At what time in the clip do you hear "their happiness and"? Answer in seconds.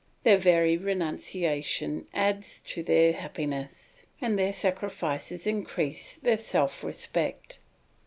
2.81-4.35